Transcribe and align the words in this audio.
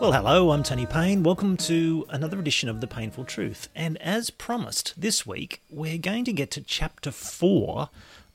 Well, 0.00 0.12
hello, 0.12 0.52
I'm 0.52 0.62
Tony 0.62 0.86
Payne. 0.86 1.24
Welcome 1.24 1.56
to 1.56 2.06
another 2.08 2.38
edition 2.38 2.68
of 2.68 2.80
The 2.80 2.86
Painful 2.86 3.24
Truth. 3.24 3.68
And 3.74 4.00
as 4.00 4.30
promised, 4.30 4.94
this 4.96 5.26
week 5.26 5.60
we're 5.68 5.98
going 5.98 6.24
to 6.26 6.32
get 6.32 6.52
to 6.52 6.60
chapter 6.60 7.10
four 7.10 7.90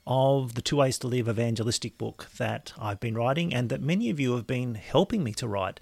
of 0.05 0.55
the 0.55 0.61
Two 0.61 0.75
Ways 0.75 0.97
to 0.99 1.07
Live 1.07 1.29
evangelistic 1.29 1.97
book 1.97 2.27
that 2.37 2.73
I've 2.77 2.99
been 2.99 3.15
writing 3.15 3.53
and 3.53 3.69
that 3.69 3.81
many 3.81 4.09
of 4.09 4.19
you 4.19 4.35
have 4.35 4.45
been 4.45 4.75
helping 4.75 5.23
me 5.23 5.31
to 5.35 5.47
write 5.47 5.79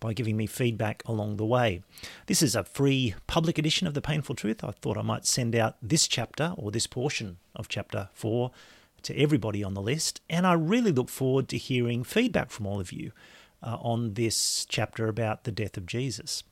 by 0.00 0.12
giving 0.12 0.36
me 0.36 0.48
feedback 0.48 1.04
along 1.06 1.36
the 1.36 1.46
way. 1.46 1.84
This 2.26 2.42
is 2.42 2.56
a 2.56 2.64
free 2.64 3.14
public 3.28 3.58
edition 3.58 3.86
of 3.86 3.94
The 3.94 4.02
Painful 4.02 4.34
Truth. 4.34 4.64
I 4.64 4.72
thought 4.72 4.98
I 4.98 5.02
might 5.02 5.24
send 5.24 5.54
out 5.54 5.76
this 5.80 6.08
chapter 6.08 6.52
or 6.56 6.72
this 6.72 6.88
portion 6.88 7.36
of 7.54 7.68
chapter 7.68 8.08
four 8.12 8.50
to 9.02 9.16
everybody 9.16 9.62
on 9.62 9.74
the 9.74 9.82
list, 9.82 10.20
and 10.28 10.48
I 10.48 10.54
really 10.54 10.90
look 10.90 11.08
forward 11.08 11.48
to 11.50 11.58
hearing 11.58 12.02
feedback 12.02 12.50
from 12.50 12.66
all 12.66 12.80
of 12.80 12.90
you 12.90 13.12
uh, 13.62 13.78
on 13.80 14.14
this 14.14 14.66
chapter 14.68 15.08
about 15.08 15.44
the 15.44 15.52
death 15.52 15.76
of 15.76 15.86
Jesus. 15.86 16.42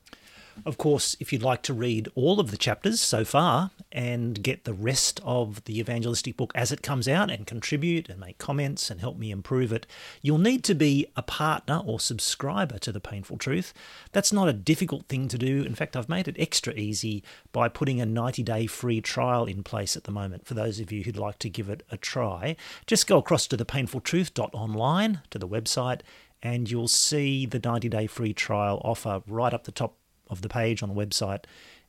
Of 0.65 0.77
course, 0.77 1.15
if 1.19 1.31
you'd 1.31 1.41
like 1.41 1.61
to 1.63 1.73
read 1.73 2.09
all 2.13 2.39
of 2.39 2.51
the 2.51 2.57
chapters 2.57 3.01
so 3.01 3.25
far 3.25 3.71
and 3.91 4.41
get 4.43 4.63
the 4.63 4.73
rest 4.73 5.19
of 5.23 5.63
the 5.65 5.79
evangelistic 5.79 6.37
book 6.37 6.51
as 6.55 6.71
it 6.71 6.83
comes 6.83 7.07
out 7.07 7.31
and 7.31 7.47
contribute 7.47 8.09
and 8.09 8.19
make 8.19 8.37
comments 8.37 8.89
and 8.89 8.99
help 8.99 9.17
me 9.17 9.31
improve 9.31 9.71
it, 9.71 9.87
you'll 10.21 10.37
need 10.37 10.63
to 10.65 10.75
be 10.75 11.07
a 11.15 11.23
partner 11.23 11.81
or 11.85 11.99
subscriber 11.99 12.77
to 12.79 12.91
The 12.91 12.99
Painful 12.99 13.37
Truth. 13.37 13.73
That's 14.11 14.33
not 14.33 14.49
a 14.49 14.53
difficult 14.53 15.07
thing 15.07 15.27
to 15.29 15.37
do. 15.37 15.63
In 15.63 15.73
fact, 15.73 15.95
I've 15.95 16.09
made 16.09 16.27
it 16.27 16.35
extra 16.37 16.73
easy 16.73 17.23
by 17.51 17.67
putting 17.67 17.99
a 17.99 18.05
90 18.05 18.43
day 18.43 18.67
free 18.67 19.01
trial 19.01 19.45
in 19.45 19.63
place 19.63 19.95
at 19.97 20.03
the 20.03 20.11
moment 20.11 20.45
for 20.45 20.53
those 20.53 20.79
of 20.79 20.91
you 20.91 21.03
who'd 21.03 21.17
like 21.17 21.39
to 21.39 21.49
give 21.49 21.69
it 21.69 21.83
a 21.91 21.97
try. 21.97 22.55
Just 22.85 23.07
go 23.07 23.17
across 23.17 23.47
to 23.47 23.57
thepainfultruth.online 23.57 25.21
to 25.29 25.39
the 25.39 25.47
website 25.47 26.01
and 26.43 26.69
you'll 26.69 26.87
see 26.87 27.45
the 27.45 27.59
90 27.59 27.89
day 27.89 28.07
free 28.07 28.33
trial 28.33 28.81
offer 28.83 29.21
right 29.27 29.53
up 29.53 29.65
the 29.65 29.71
top 29.71 29.97
of 30.29 30.41
the 30.41 30.49
page 30.49 30.81
on 30.81 30.89
the 30.89 30.95
website. 30.95 31.43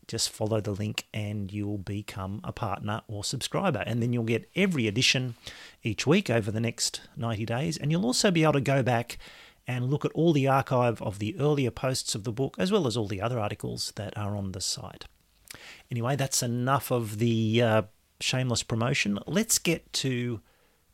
Just 0.09 0.31
follow 0.31 0.61
the 0.61 0.73
link 0.73 1.07
and 1.15 1.53
you'll 1.53 1.79
become 1.79 2.41
a 2.43 2.53
partner 2.53 3.03
or 3.07 3.23
subscriber. 3.23 3.85
And 3.87 4.03
then 4.03 4.13
you'll 4.13 4.25
get 4.25 4.51
every 4.57 4.87
edition 4.87 5.37
each 5.83 6.07
week 6.07 6.29
over 6.29 6.51
the 6.51 6.61
next 6.61 7.03
90 7.17 7.47
days. 7.47 7.77
And 7.77 7.91
you'll 7.91 8.05
also 8.05 8.31
be 8.31 8.43
able 8.43 8.55
to 8.55 8.61
go 8.61 8.83
back 8.83 9.19
and 9.67 9.91
look 9.91 10.05
at 10.05 10.13
all 10.13 10.33
the 10.33 10.49
archive 10.49 11.01
of 11.01 11.21
the 11.21 11.39
earlier 11.39 11.71
posts 11.71 12.17
of 12.17 12.25
the 12.25 12.33
book, 12.33 12.57
as 12.59 12.73
well 12.73 12.87
as 12.87 12.97
all 12.97 13.07
the 13.07 13.21
other 13.21 13.39
articles 13.39 13.93
that 13.95 14.17
are 14.19 14.37
on 14.37 14.53
the 14.53 14.61
site. 14.61 15.05
Anyway, 15.91 16.17
that's 16.17 16.43
enough 16.43 16.91
of 16.91 17.19
the 17.19 17.63
uh, 17.63 17.83
shameless 18.21 18.65
promotion. 18.65 19.21
Let's 19.27 19.61
get 19.61 19.93
to 19.95 20.41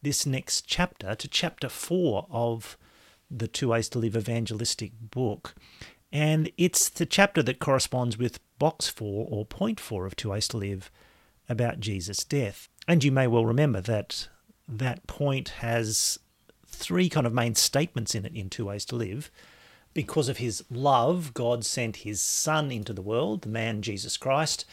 this 0.02 0.26
next 0.26 0.66
chapter, 0.66 1.14
to 1.14 1.28
chapter 1.28 1.68
four 1.68 2.26
of 2.30 2.76
the 3.30 3.48
Two 3.48 3.68
Ways 3.68 3.88
to 3.90 3.98
Live 3.98 4.16
evangelistic 4.16 4.92
book. 5.00 5.54
And 6.12 6.50
it's 6.56 6.88
the 6.88 7.06
chapter 7.06 7.42
that 7.42 7.58
corresponds 7.58 8.16
with 8.16 8.40
box 8.58 8.88
four 8.88 9.26
or 9.30 9.44
point 9.44 9.78
four 9.78 10.06
of 10.06 10.16
Two 10.16 10.30
Ways 10.30 10.48
to 10.48 10.56
Live 10.56 10.90
about 11.48 11.80
Jesus' 11.80 12.24
death. 12.24 12.68
And 12.86 13.04
you 13.04 13.12
may 13.12 13.26
well 13.26 13.44
remember 13.44 13.80
that 13.82 14.28
that 14.66 15.06
point 15.06 15.48
has 15.60 16.18
three 16.66 17.08
kind 17.08 17.26
of 17.26 17.34
main 17.34 17.54
statements 17.54 18.14
in 18.14 18.24
it 18.24 18.34
in 18.34 18.48
Two 18.48 18.66
Ways 18.66 18.84
to 18.86 18.96
Live. 18.96 19.30
Because 19.94 20.28
of 20.28 20.36
his 20.36 20.62
love, 20.70 21.34
God 21.34 21.64
sent 21.64 21.96
his 21.98 22.22
Son 22.22 22.70
into 22.70 22.92
the 22.92 23.02
world, 23.02 23.42
the 23.42 23.48
man 23.48 23.82
Jesus 23.82 24.16
Christ. 24.16 24.64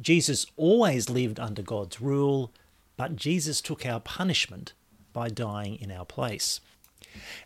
Jesus 0.00 0.46
always 0.56 1.08
lived 1.08 1.38
under 1.38 1.62
God's 1.62 2.00
rule, 2.00 2.52
but 2.96 3.16
Jesus 3.16 3.60
took 3.60 3.86
our 3.86 4.00
punishment 4.00 4.72
by 5.12 5.28
dying 5.28 5.76
in 5.76 5.90
our 5.90 6.04
place. 6.06 6.60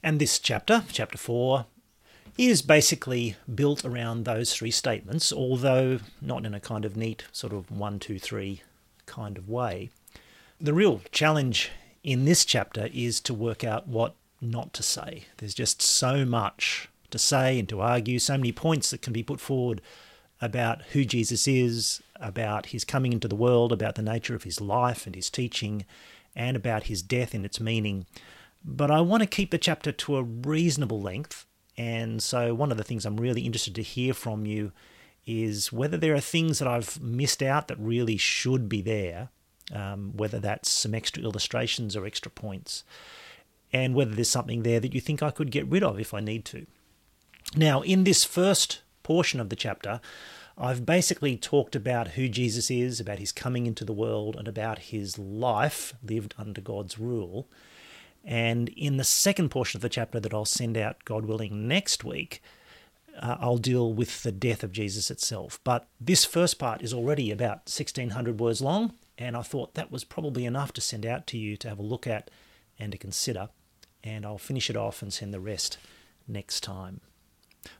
And 0.03 0.19
this 0.19 0.39
chapter, 0.39 0.84
chapter 0.91 1.19
4, 1.19 1.66
is 2.38 2.62
basically 2.62 3.37
built 3.53 3.84
around 3.84 4.25
those 4.25 4.53
three 4.54 4.71
statements, 4.71 5.32
although 5.32 6.00
not 6.21 6.44
in 6.44 6.54
a 6.54 6.60
kind 6.60 6.84
of 6.84 6.97
neat 6.97 7.25
sort 7.32 7.53
of 7.53 7.71
one, 7.71 7.99
two, 7.99 8.19
three 8.19 8.62
kind 9.06 9.38
of 9.38 9.49
way. 9.49 9.91
The 10.60 10.75
real 10.75 11.00
challenge 11.12 11.71
in 12.03 12.25
this 12.25 12.44
chapter 12.44 12.88
is 12.93 13.21
to 13.21 13.34
work 13.34 13.65
out 13.65 13.88
what 13.88 14.15
not 14.41 14.72
to 14.75 14.82
say. 14.82 15.25
There's 15.38 15.54
just 15.54 15.81
so 15.81 16.25
much 16.25 16.88
to 17.10 17.19
say 17.19 17.59
and 17.59 17.69
to 17.69 17.81
argue, 17.81 18.19
so 18.19 18.37
many 18.37 18.53
points 18.53 18.91
that 18.91 19.03
can 19.03 19.12
be 19.12 19.22
put 19.22 19.41
forward 19.41 19.81
about 20.41 20.83
who 20.93 21.04
Jesus 21.04 21.48
is, 21.48 22.03
about 22.16 22.66
his 22.66 22.84
coming 22.84 23.12
into 23.12 23.28
the 23.28 23.34
world, 23.34 23.72
about 23.72 23.94
the 23.94 24.03
nature 24.03 24.34
of 24.34 24.43
his 24.43 24.60
life 24.60 25.06
and 25.06 25.15
his 25.15 25.31
teaching, 25.31 25.84
and 26.34 26.56
about 26.56 26.84
his 26.84 27.03
death 27.03 27.33
and 27.33 27.44
its 27.44 27.60
meaning. 27.60 28.06
But 28.66 28.91
I 28.91 29.00
want 29.00 29.22
to 29.22 29.28
keep 29.28 29.53
the 29.53 29.59
chapter 29.59 29.93
to 29.93 30.16
a 30.16 30.22
reasonable 30.22 31.00
length 31.00 31.47
and 31.77 32.22
so, 32.22 32.54
one 32.54 32.71
of 32.71 32.78
the 32.78 32.84
things 32.84 33.04
I'm 33.04 33.19
really 33.19 33.43
interested 33.43 33.75
to 33.75 33.82
hear 33.82 34.15
from 34.15 34.47
you 34.47 34.72
is 35.27 35.72
whether 35.72 35.97
there 35.97 36.15
are 36.15 36.21
things 36.21 36.59
that 36.59 36.69
I've 36.69 37.00
missed 37.03 37.43
out 37.43 37.69
that 37.69 37.78
really 37.78 38.16
should 38.16 38.69
be 38.69 38.81
there, 38.81 39.28
um, 39.72 40.16
whether 40.16 40.38
that's 40.38 40.71
some 40.71 40.94
extra 40.94 41.22
illustrations 41.22 41.97
or 41.97 42.06
extra 42.06 42.31
points, 42.31 42.84
and 43.72 43.94
whether 43.94 44.15
there's 44.15 44.31
something 44.31 44.62
there 44.62 44.81
that 44.81 44.94
you 44.94 45.00
think 45.00 45.22
I 45.22 45.31
could 45.31 45.50
get 45.50 45.66
rid 45.66 45.83
of 45.83 46.00
if 46.00 46.15
I 46.15 46.21
need 46.21 46.44
to. 46.47 46.66
Now, 47.54 47.83
in 47.83 48.04
this 48.04 48.25
first 48.25 48.81
portion 49.03 49.38
of 49.38 49.50
the 49.50 49.56
chapter, 49.56 50.00
I've 50.56 50.87
basically 50.87 51.37
talked 51.37 51.77
about 51.77 52.09
who 52.09 52.28
Jesus 52.28 52.71
is, 52.71 53.00
about 53.00 53.19
his 53.19 53.33
coming 53.33 53.66
into 53.66 53.84
the 53.84 53.93
world, 53.93 54.37
and 54.37 54.48
about 54.48 54.78
his 54.78 55.19
life 55.19 55.93
lived 56.03 56.34
under 56.38 56.62
God's 56.62 56.98
rule. 56.98 57.48
And 58.26 58.69
in 58.70 58.97
the 58.97 59.04
second 59.04 59.50
portion 59.50 59.78
of 59.78 59.82
the 59.82 59.88
chapter 59.88 60.19
that 60.19 60.34
I'll 60.34 60.44
send 60.44 60.76
out, 60.76 61.04
God 61.04 61.26
willing, 61.26 61.69
next 61.69 62.04
week, 62.04 62.42
uh, 63.22 63.37
I'll 63.38 63.56
deal 63.56 63.92
with 63.94 64.25
the 64.25 64.32
death 64.32 64.64
of 64.64 64.72
Jesus 64.72 65.12
itself. 65.12 65.60
But 65.62 65.87
this 66.00 66.25
first 66.25 66.59
part 66.59 66.82
is 66.82 66.92
already 66.92 67.31
about 67.31 67.69
1600 67.69 68.41
words 68.41 68.60
long, 68.60 68.94
and 69.16 69.36
I 69.36 69.42
thought 69.42 69.75
that 69.75 69.92
was 69.92 70.03
probably 70.03 70.44
enough 70.44 70.72
to 70.72 70.81
send 70.81 71.06
out 71.06 71.26
to 71.28 71.38
you 71.38 71.56
to 71.59 71.69
have 71.69 71.78
a 71.78 71.82
look 71.82 72.06
at 72.06 72.31
and 72.78 72.91
to 72.91 72.98
consider. 72.98 73.48
And 74.03 74.26
I'll 74.26 74.38
finish 74.38 74.69
it 74.69 74.76
off 74.76 75.03
and 75.03 75.12
send 75.12 75.32
the 75.32 75.41
rest 75.41 75.78
next 76.26 76.62
time. 76.62 77.00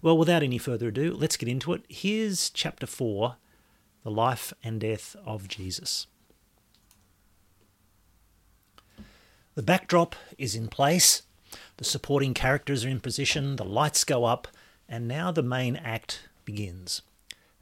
Well, 0.01 0.17
without 0.17 0.45
any 0.45 0.59
further 0.59 0.89
ado, 0.89 1.13
let's 1.13 1.37
get 1.37 1.49
into 1.49 1.73
it. 1.73 1.85
Here's 1.89 2.51
chapter 2.51 2.87
4 2.87 3.37
The 4.05 4.11
Life 4.11 4.53
and 4.63 4.81
Death 4.81 5.17
of 5.25 5.49
Jesus. 5.49 6.07
The 9.57 9.63
backdrop 9.63 10.15
is 10.37 10.55
in 10.55 10.69
place, 10.69 11.23
the 11.79 11.85
supporting 11.85 12.35
characters 12.35 12.85
are 12.85 12.91
in 12.91 13.01
position, 13.01 13.57
the 13.57 13.65
lights 13.65 14.05
go 14.05 14.25
up, 14.25 14.49
and 14.87 15.09
now 15.09 15.33
the 15.33 15.43
main 15.43 15.77
act 15.77 16.29
begins. 16.45 17.01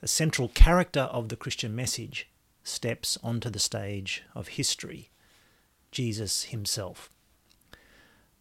A 0.03 0.09
central 0.09 0.49
character 0.49 1.03
of 1.03 1.29
the 1.29 1.37
Christian 1.37 1.77
message 1.77 2.29
steps 2.65 3.17
onto 3.23 3.49
the 3.49 3.61
stage 3.61 4.25
of 4.35 4.49
history 4.49 5.11
Jesus 5.93 6.43
himself. 6.45 7.11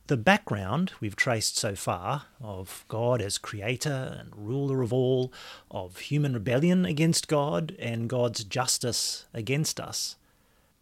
The 0.07 0.17
background 0.17 0.93
we've 0.99 1.15
traced 1.15 1.55
so 1.55 1.75
far 1.75 2.23
of 2.41 2.85
God 2.87 3.21
as 3.21 3.37
creator 3.37 4.17
and 4.19 4.35
ruler 4.35 4.81
of 4.81 4.91
all, 4.91 5.31
of 5.69 5.99
human 5.99 6.33
rebellion 6.33 6.87
against 6.87 7.27
God 7.27 7.75
and 7.77 8.09
God's 8.09 8.43
justice 8.45 9.27
against 9.31 9.79
us, 9.79 10.15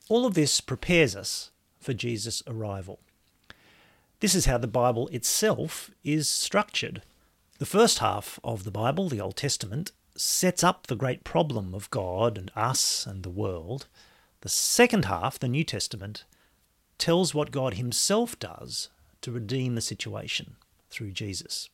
all 0.07 0.25
of 0.25 0.35
this 0.35 0.61
prepares 0.61 1.17
us 1.17 1.50
for 1.81 1.93
Jesus' 1.93 2.43
arrival. 2.47 2.99
This 4.21 4.35
is 4.35 4.45
how 4.45 4.59
the 4.59 4.67
Bible 4.67 5.07
itself 5.07 5.89
is 6.03 6.29
structured. 6.29 7.01
The 7.57 7.65
first 7.65 7.99
half 7.99 8.39
of 8.43 8.63
the 8.63 8.71
Bible, 8.71 9.09
the 9.09 9.19
Old 9.19 9.35
Testament, 9.35 9.91
sets 10.15 10.63
up 10.63 10.87
the 10.87 10.95
great 10.95 11.23
problem 11.23 11.73
of 11.73 11.89
God 11.89 12.37
and 12.37 12.51
us 12.55 13.05
and 13.05 13.23
the 13.23 13.29
world. 13.29 13.87
The 14.41 14.49
second 14.49 15.05
half, 15.05 15.39
the 15.39 15.47
New 15.47 15.63
Testament, 15.63 16.23
tells 16.97 17.33
what 17.33 17.51
God 17.51 17.75
Himself 17.75 18.37
does 18.37 18.89
to 19.21 19.31
redeem 19.31 19.75
the 19.75 19.81
situation 19.81 20.55
through 20.89 21.11
Jesus. 21.11 21.69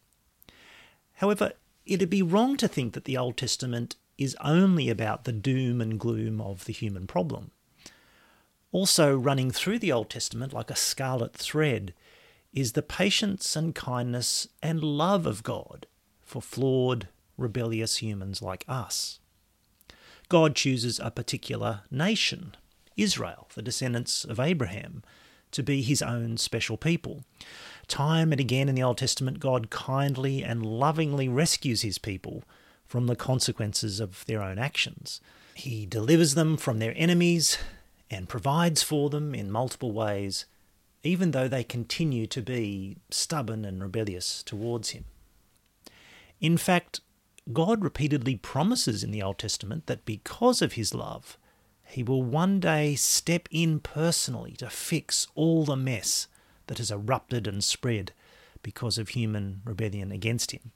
However, 1.15 1.53
it'd 1.85 2.09
be 2.09 2.21
wrong 2.21 2.57
to 2.57 2.67
think 2.67 2.93
that 2.93 3.05
the 3.05 3.17
Old 3.17 3.37
Testament 3.37 3.95
is 4.17 4.37
only 4.41 4.89
about 4.89 5.23
the 5.25 5.31
doom 5.31 5.81
and 5.81 5.99
gloom 5.99 6.39
of 6.41 6.65
the 6.65 6.73
human 6.73 7.07
problem. 7.07 7.51
Also, 8.71 9.15
running 9.15 9.51
through 9.51 9.79
the 9.79 9.91
Old 9.91 10.09
Testament 10.09 10.53
like 10.53 10.69
a 10.69 10.75
scarlet 10.75 11.33
thread 11.33 11.93
is 12.53 12.73
the 12.73 12.81
patience 12.81 13.55
and 13.55 13.73
kindness 13.73 14.47
and 14.61 14.83
love 14.83 15.25
of 15.25 15.43
God 15.43 15.85
for 16.21 16.41
flawed, 16.41 17.07
rebellious 17.37 17.97
humans 17.97 18.41
like 18.41 18.65
us. 18.67 19.19
God 20.29 20.55
chooses 20.55 20.99
a 20.99 21.11
particular 21.11 21.81
nation, 21.89 22.55
Israel, 22.97 23.47
the 23.55 23.61
descendants 23.61 24.25
of 24.25 24.39
Abraham, 24.39 25.03
to 25.51 25.63
be 25.63 25.81
his 25.81 26.01
own 26.01 26.35
special 26.35 26.75
people. 26.75 27.23
Time 27.87 28.33
and 28.33 28.41
again 28.41 28.67
in 28.67 28.75
the 28.75 28.83
Old 28.83 28.97
Testament, 28.97 29.39
God 29.39 29.69
kindly 29.69 30.43
and 30.43 30.65
lovingly 30.65 31.29
rescues 31.29 31.83
his 31.83 31.97
people 31.97 32.43
from 32.85 33.07
the 33.07 33.15
consequences 33.15 34.01
of 34.01 34.25
their 34.25 34.41
own 34.41 34.59
actions. 34.59 35.21
He 35.53 35.85
delivers 35.85 36.33
them 36.35 36.57
from 36.57 36.79
their 36.79 36.93
enemies 36.97 37.57
and 38.09 38.29
provides 38.29 38.83
for 38.83 39.09
them 39.09 39.35
in 39.35 39.51
multiple 39.51 39.91
ways, 39.91 40.45
even 41.03 41.31
though 41.31 41.47
they 41.47 41.63
continue 41.63 42.27
to 42.27 42.41
be 42.41 42.97
stubborn 43.09 43.65
and 43.65 43.81
rebellious 43.81 44.43
towards 44.43 44.91
Him. 44.91 45.05
In 46.39 46.57
fact, 46.57 47.01
God 47.53 47.83
repeatedly 47.83 48.35
promises 48.35 49.03
in 49.03 49.11
the 49.11 49.23
Old 49.23 49.37
Testament 49.37 49.85
that 49.87 50.05
because 50.05 50.61
of 50.61 50.73
his 50.73 50.93
love, 50.93 51.37
he 51.85 52.03
will 52.03 52.21
one 52.21 52.59
day 52.59 52.95
step 52.95 53.47
in 53.49 53.79
personally 53.79 54.51
to 54.57 54.69
fix 54.69 55.27
all 55.35 55.63
the 55.63 55.77
mess 55.77 56.27
that 56.67 56.77
has 56.79 56.91
erupted 56.91 57.47
and 57.47 57.63
spread 57.63 58.11
because 58.61 58.97
of 58.97 59.09
human 59.09 59.61
rebellion 59.63 60.11
against 60.11 60.51
him. 60.51 60.71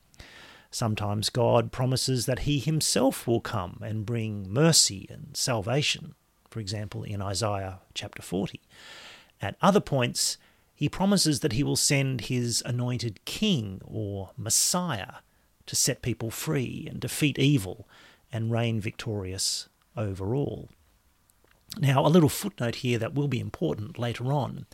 Sometimes 0.69 1.29
God 1.29 1.73
promises 1.73 2.25
that 2.25 2.39
he 2.39 2.59
himself 2.59 3.27
will 3.27 3.41
come 3.41 3.79
and 3.81 4.05
bring 4.05 4.49
mercy 4.49 5.05
and 5.09 5.35
salvation, 5.35 6.15
for 6.51 6.59
example, 6.59 7.03
in 7.03 7.21
Isaiah 7.21 7.79
chapter 7.93 8.21
40. 8.21 8.61
At 9.41 9.55
other 9.61 9.79
points, 9.79 10.37
he 10.75 10.89
promises 10.89 11.39
that 11.39 11.53
he 11.53 11.63
will 11.63 11.77
send 11.77 12.21
his 12.21 12.61
anointed 12.65 13.23
king 13.23 13.81
or 13.83 14.31
Messiah 14.37 15.15
to 15.65 15.75
set 15.75 16.01
people 16.01 16.29
free 16.29 16.87
and 16.89 16.99
defeat 16.99 17.39
evil 17.39 17.87
and 18.31 18.51
reign 18.51 18.81
victorious 18.81 19.69
over 19.95 20.35
all. 20.35 20.69
Now, 21.79 22.05
a 22.05 22.09
little 22.09 22.29
footnote 22.29 22.75
here 22.75 22.99
that 22.99 23.13
will 23.13 23.29
be 23.29 23.39
important 23.39 23.97
later 23.97 24.33
on. 24.33 24.65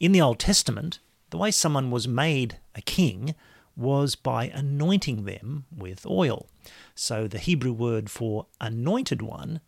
In 0.00 0.12
the 0.12 0.22
Old 0.22 0.38
Testament, 0.38 1.00
the 1.28 1.36
way 1.36 1.50
someone 1.50 1.90
was 1.90 2.08
made 2.08 2.58
a 2.74 2.80
king 2.80 3.34
was 3.76 4.14
by 4.14 4.46
anointing 4.46 5.24
them 5.24 5.66
with 5.76 6.06
oil. 6.06 6.46
So 6.94 7.28
the 7.28 7.38
Hebrew 7.38 7.72
word 7.72 8.10
for 8.10 8.46
anointed 8.58 9.20
one 9.20 9.60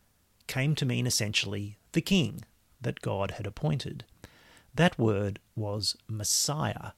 came 0.49 0.75
to 0.75 0.87
mean 0.87 1.07
essentially 1.07 1.79
the 1.93 2.01
king 2.01 2.45
that 2.81 3.01
God 3.01 3.33
had 3.33 3.47
appointed. 3.47 4.05
That 4.75 4.99
word 4.99 5.39
was 5.55 5.97
Messiah. 6.09 6.93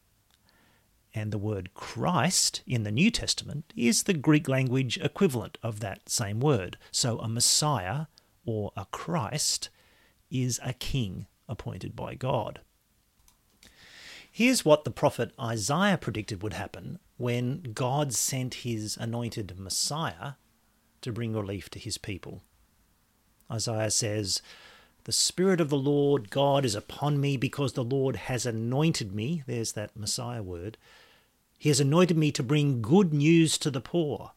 And 1.13 1.33
the 1.33 1.39
word 1.39 1.75
Christ 1.75 2.63
in 2.67 2.85
the 2.85 2.93
New 2.93 3.11
Testament 3.11 3.73
is 3.77 4.05
the 4.05 4.15
Greek 4.15 4.49
language 4.49 4.97
equivalent 4.99 5.59
of 5.63 5.81
that 5.81 6.09
same 6.09 6.41
word. 6.41 6.79
So 6.93 7.19
a 7.19 7.29
Messiah 7.29 8.07
or 8.45 8.73
a 8.77 8.87
Christ 8.87 9.71
is 10.31 10.61
a 10.63 10.73
king 10.73 11.27
appointed 11.49 11.97
by 11.97 12.15
God. 12.15 12.61
Here's 14.31 14.65
what 14.65 14.85
the 14.85 14.93
prophet 14.93 15.33
Isaiah 15.41 15.99
predicted 15.99 16.43
would 16.43 16.53
happen 16.53 17.01
when 17.17 17.73
God 17.75 18.13
sent 18.13 18.55
his 18.55 18.97
anointed 18.97 19.59
Messiah 19.59 20.33
to 21.01 21.13
bring 21.13 21.33
relief 21.33 21.69
to 21.71 21.81
his 21.81 21.99
people. 21.99 22.43
Isaiah 23.51 23.91
says, 23.91 24.43
The 25.05 25.13
Spirit 25.13 25.61
of 25.61 25.71
the 25.71 25.79
Lord 25.79 26.31
God 26.31 26.65
is 26.65 26.75
upon 26.75 27.21
me 27.21 27.37
because 27.37 27.73
the 27.73 27.85
Lord 27.85 28.17
has 28.17 28.47
anointed 28.47 29.15
me. 29.15 29.43
There's 29.47 29.73
that 29.73 29.97
Messiah 29.97 30.43
word. 30.43 30.77
He 31.59 31.69
has 31.69 31.81
anointed 31.81 32.17
me 32.17 32.33
to 32.33 32.43
bring 32.43 32.81
good 32.81 33.13
news 33.13 33.59
to 33.59 33.71
the 33.71 33.81
poor. 33.81 34.33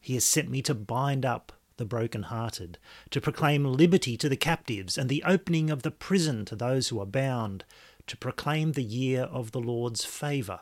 He 0.00 0.14
has 0.14 0.24
sent 0.24 0.50
me 0.50 0.62
to 0.62 0.74
bind 0.74 1.24
up 1.24 1.52
the 1.76 1.84
broken-hearted, 1.84 2.78
to 3.10 3.20
proclaim 3.20 3.64
liberty 3.64 4.16
to 4.16 4.28
the 4.28 4.36
captives 4.36 4.96
and 4.96 5.08
the 5.08 5.22
opening 5.24 5.70
of 5.70 5.82
the 5.82 5.90
prison 5.90 6.44
to 6.46 6.56
those 6.56 6.88
who 6.88 7.00
are 7.00 7.06
bound, 7.06 7.64
to 8.06 8.16
proclaim 8.16 8.72
the 8.72 8.82
year 8.82 9.22
of 9.22 9.52
the 9.52 9.60
Lord's 9.60 10.04
favour 10.04 10.60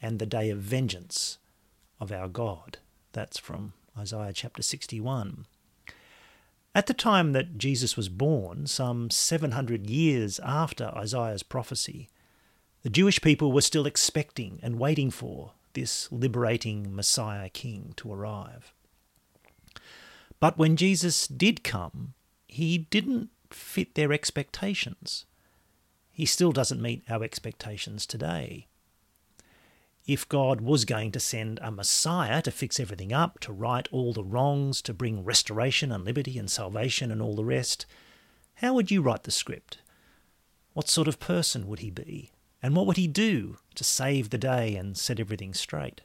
and 0.00 0.18
the 0.18 0.26
day 0.26 0.50
of 0.50 0.58
vengeance 0.58 1.38
of 2.00 2.12
our 2.12 2.28
God. 2.28 2.78
That's 3.12 3.38
from 3.38 3.72
Isaiah 3.98 4.32
chapter 4.32 4.62
61. 4.62 5.46
At 6.76 6.88
the 6.88 6.92
time 6.92 7.32
that 7.32 7.56
Jesus 7.56 7.96
was 7.96 8.10
born, 8.10 8.66
some 8.66 9.08
700 9.08 9.88
years 9.88 10.38
after 10.40 10.92
Isaiah's 10.94 11.42
prophecy, 11.42 12.10
the 12.82 12.90
Jewish 12.90 13.22
people 13.22 13.50
were 13.50 13.62
still 13.62 13.86
expecting 13.86 14.60
and 14.62 14.78
waiting 14.78 15.10
for 15.10 15.52
this 15.72 16.12
liberating 16.12 16.94
Messiah 16.94 17.48
King 17.48 17.94
to 17.96 18.12
arrive. 18.12 18.74
But 20.38 20.58
when 20.58 20.76
Jesus 20.76 21.26
did 21.26 21.64
come, 21.64 22.12
he 22.46 22.76
didn't 22.76 23.30
fit 23.48 23.94
their 23.94 24.12
expectations. 24.12 25.24
He 26.12 26.26
still 26.26 26.52
doesn't 26.52 26.82
meet 26.82 27.04
our 27.08 27.24
expectations 27.24 28.04
today. 28.04 28.66
If 30.06 30.28
God 30.28 30.60
was 30.60 30.84
going 30.84 31.12
to 31.12 31.20
send 31.20 31.58
a 31.60 31.70
Messiah 31.70 32.40
to 32.42 32.50
fix 32.50 32.78
everything 32.78 33.12
up, 33.12 33.40
to 33.40 33.52
right 33.52 33.88
all 33.90 34.12
the 34.12 34.22
wrongs, 34.22 34.80
to 34.82 34.94
bring 34.94 35.24
restoration 35.24 35.90
and 35.90 36.04
liberty 36.04 36.38
and 36.38 36.50
salvation 36.50 37.10
and 37.10 37.20
all 37.20 37.34
the 37.34 37.44
rest, 37.44 37.86
how 38.56 38.74
would 38.74 38.90
you 38.90 39.02
write 39.02 39.24
the 39.24 39.30
script? 39.30 39.78
What 40.74 40.88
sort 40.88 41.08
of 41.08 41.18
person 41.18 41.66
would 41.66 41.80
he 41.80 41.90
be? 41.90 42.30
And 42.62 42.76
what 42.76 42.86
would 42.86 42.96
he 42.96 43.08
do 43.08 43.58
to 43.74 43.84
save 43.84 44.30
the 44.30 44.38
day 44.38 44.76
and 44.76 44.96
set 44.96 45.18
everything 45.18 45.54
straight? 45.54 46.02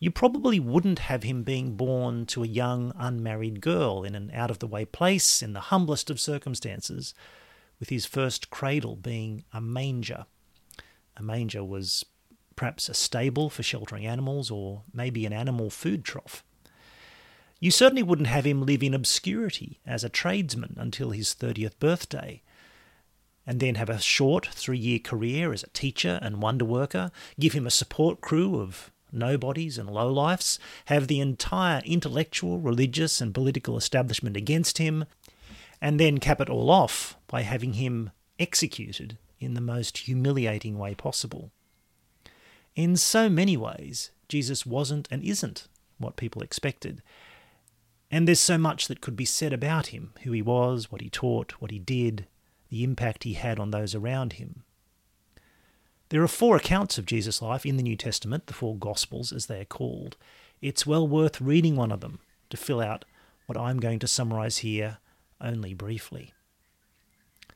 you 0.00 0.10
probably 0.10 0.58
wouldn't 0.58 0.98
have 0.98 1.22
him 1.22 1.42
being 1.42 1.76
born 1.76 2.24
to 2.24 2.42
a 2.42 2.46
young 2.46 2.90
unmarried 2.96 3.60
girl 3.60 4.02
in 4.02 4.14
an 4.14 4.30
out 4.34 4.50
of 4.50 4.58
the 4.58 4.66
way 4.66 4.86
place 4.86 5.42
in 5.42 5.52
the 5.52 5.60
humblest 5.60 6.08
of 6.08 6.18
circumstances, 6.18 7.14
with 7.78 7.90
his 7.90 8.06
first 8.06 8.48
cradle 8.48 8.96
being 8.96 9.44
a 9.52 9.60
manger. 9.60 10.24
A 11.18 11.22
manger 11.22 11.62
was 11.62 12.06
perhaps 12.60 12.90
a 12.90 12.94
stable 12.94 13.48
for 13.48 13.62
sheltering 13.62 14.04
animals 14.04 14.50
or 14.50 14.82
maybe 14.92 15.24
an 15.24 15.32
animal 15.32 15.70
food 15.70 16.04
trough. 16.04 16.44
You 17.58 17.70
certainly 17.70 18.02
wouldn't 18.02 18.28
have 18.28 18.44
him 18.44 18.66
live 18.66 18.82
in 18.82 18.92
obscurity 18.92 19.80
as 19.86 20.04
a 20.04 20.10
tradesman 20.10 20.74
until 20.76 21.12
his 21.12 21.28
30th 21.28 21.78
birthday, 21.78 22.42
and 23.46 23.60
then 23.60 23.76
have 23.76 23.88
a 23.88 23.98
short 23.98 24.46
three 24.48 24.76
year 24.76 24.98
career 24.98 25.54
as 25.54 25.62
a 25.62 25.70
teacher 25.70 26.18
and 26.20 26.42
wonder 26.42 26.66
worker, 26.66 27.10
give 27.38 27.54
him 27.54 27.66
a 27.66 27.70
support 27.70 28.20
crew 28.20 28.60
of 28.60 28.92
nobodies 29.10 29.78
and 29.78 29.88
lowlifes, 29.88 30.58
have 30.84 31.08
the 31.08 31.18
entire 31.18 31.80
intellectual, 31.86 32.58
religious, 32.58 33.22
and 33.22 33.32
political 33.32 33.78
establishment 33.78 34.36
against 34.36 34.76
him, 34.76 35.06
and 35.80 35.98
then 35.98 36.18
cap 36.18 36.42
it 36.42 36.50
all 36.50 36.68
off 36.68 37.16
by 37.26 37.40
having 37.40 37.72
him 37.72 38.10
executed 38.38 39.16
in 39.38 39.54
the 39.54 39.62
most 39.62 39.96
humiliating 39.96 40.76
way 40.78 40.94
possible. 40.94 41.52
In 42.76 42.96
so 42.96 43.28
many 43.28 43.56
ways, 43.56 44.10
Jesus 44.28 44.64
wasn't 44.64 45.08
and 45.10 45.22
isn't 45.22 45.68
what 45.98 46.16
people 46.16 46.42
expected. 46.42 47.02
And 48.10 48.26
there's 48.26 48.40
so 48.40 48.58
much 48.58 48.88
that 48.88 49.00
could 49.00 49.16
be 49.16 49.24
said 49.24 49.52
about 49.52 49.88
him 49.88 50.12
who 50.22 50.32
he 50.32 50.42
was, 50.42 50.90
what 50.90 51.00
he 51.00 51.10
taught, 51.10 51.52
what 51.60 51.70
he 51.70 51.78
did, 51.78 52.26
the 52.68 52.82
impact 52.84 53.24
he 53.24 53.34
had 53.34 53.58
on 53.58 53.70
those 53.70 53.94
around 53.94 54.34
him. 54.34 54.62
There 56.08 56.22
are 56.22 56.28
four 56.28 56.56
accounts 56.56 56.98
of 56.98 57.06
Jesus' 57.06 57.40
life 57.40 57.64
in 57.64 57.76
the 57.76 57.84
New 57.84 57.96
Testament, 57.96 58.46
the 58.46 58.52
four 58.52 58.76
Gospels 58.76 59.32
as 59.32 59.46
they 59.46 59.60
are 59.60 59.64
called. 59.64 60.16
It's 60.60 60.86
well 60.86 61.06
worth 61.06 61.40
reading 61.40 61.76
one 61.76 61.92
of 61.92 62.00
them 62.00 62.18
to 62.50 62.56
fill 62.56 62.80
out 62.80 63.04
what 63.46 63.56
I'm 63.56 63.78
going 63.78 64.00
to 64.00 64.08
summarize 64.08 64.58
here 64.58 64.98
only 65.40 65.72
briefly. 65.72 66.32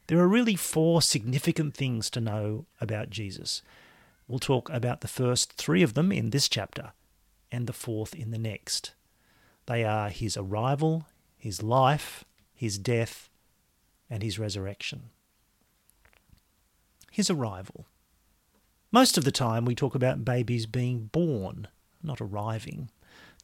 There 0.07 0.19
are 0.19 0.29
really 0.29 0.55
four 0.55 1.03
significant 1.03 1.75
things 1.75 2.11
to 2.11 2.21
know 2.21 2.67
about 2.81 3.11
Jesus. 3.11 3.63
We'll 4.27 4.39
talk 4.39 4.71
about 4.71 5.01
the 5.01 5.09
first 5.09 5.53
three 5.53 5.83
of 5.83 5.95
them 5.95 6.11
in 6.11 6.31
this 6.31 6.49
chapter 6.49 6.93
and 7.53 7.67
the 7.67 7.73
fourth 7.73 8.15
in 8.15 8.31
the 8.31 8.39
next. 8.39 8.95
They 9.67 9.85
are 9.85 10.09
his 10.09 10.37
arrival, 10.37 11.07
his 11.37 11.63
life, 11.63 12.25
his 12.55 12.79
death, 12.79 13.29
and 14.09 14.23
his 14.23 14.39
resurrection. 14.39 15.11
His 17.11 17.31
arrival. 17.31 17.87
Most 18.91 19.19
of 19.19 19.25
the 19.25 19.33
time, 19.33 19.65
we 19.65 19.75
talk 19.75 19.95
about 19.95 20.25
babies 20.25 20.67
being 20.67 21.11
born, 21.13 21.69
not 22.03 22.21
arriving. 22.21 22.91